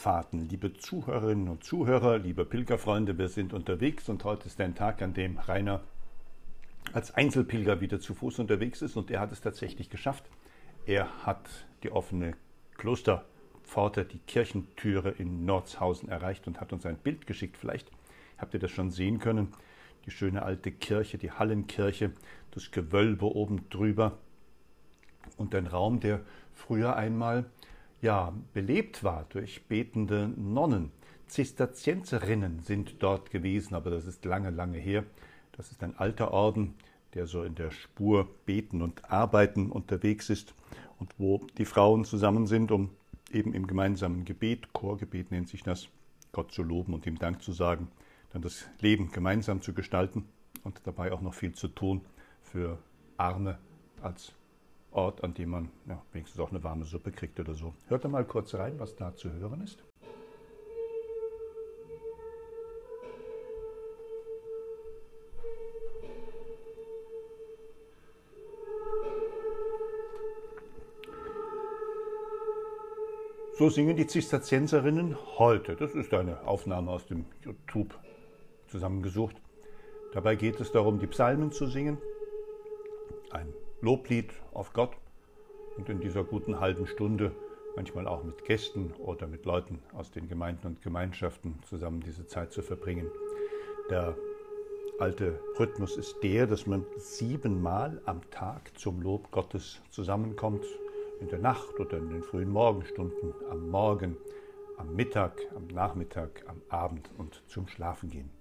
[0.00, 5.02] Pilgerfahrten, liebe Zuhörerinnen und Zuhörer, liebe Pilgerfreunde, wir sind unterwegs und heute ist ein Tag,
[5.02, 5.82] an dem Rainer
[6.94, 10.24] als Einzelpilger wieder zu Fuß unterwegs ist und er hat es tatsächlich geschafft.
[10.86, 12.32] Er hat die offene
[12.78, 17.58] Klosterpforte, die Kirchentüre in Nordshausen erreicht und hat uns ein Bild geschickt.
[17.58, 17.90] Vielleicht
[18.38, 19.48] habt ihr das schon sehen können.
[20.06, 22.12] Die schöne alte Kirche, die Hallenkirche,
[22.52, 24.16] das Gewölbe oben drüber
[25.36, 26.22] und ein Raum, der
[26.54, 27.44] früher einmal
[28.00, 30.90] ja, belebt war durch betende Nonnen.
[31.26, 35.04] Zisterzienserinnen sind dort gewesen, aber das ist lange, lange her.
[35.52, 36.74] Das ist ein alter Orden,
[37.14, 40.54] der so in der Spur Beten und Arbeiten unterwegs ist
[40.98, 42.90] und wo die Frauen zusammen sind, um
[43.32, 45.88] eben im gemeinsamen Gebet, Chorgebet nennt sich das,
[46.32, 47.88] Gott zu loben und ihm Dank zu sagen,
[48.32, 50.24] dann das Leben gemeinsam zu gestalten
[50.64, 52.02] und dabei auch noch viel zu tun
[52.42, 52.78] für
[53.16, 53.58] Arme
[54.02, 54.32] als
[54.92, 57.74] Ort, an dem man ja, wenigstens auch eine warme Suppe kriegt oder so.
[57.88, 59.82] Hört da mal kurz rein, was da zu hören ist.
[73.60, 75.76] So singen die Zisterzienserinnen heute.
[75.76, 77.94] Das ist eine Aufnahme aus dem YouTube
[78.68, 79.36] zusammengesucht.
[80.14, 81.98] Dabei geht es darum, die Psalmen zu singen.
[83.30, 83.52] Ein
[83.82, 84.96] Loblied auf Gott
[85.76, 87.32] und in dieser guten halben Stunde
[87.76, 92.52] manchmal auch mit Gästen oder mit Leuten aus den Gemeinden und Gemeinschaften zusammen diese Zeit
[92.52, 93.10] zu verbringen.
[93.88, 94.14] Der
[94.98, 100.66] alte Rhythmus ist der, dass man siebenmal am Tag zum Lob Gottes zusammenkommt,
[101.20, 104.16] in der Nacht oder in den frühen Morgenstunden, am Morgen,
[104.76, 108.39] am Mittag, am Nachmittag, am Abend und zum Schlafengehen.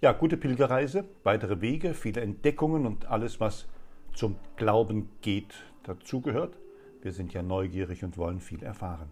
[0.00, 3.66] Ja, gute Pilgerreise, weitere Wege, viele Entdeckungen und alles, was
[4.12, 6.56] zum Glauben geht, dazugehört.
[7.00, 9.10] Wir sind ja neugierig und wollen viel erfahren.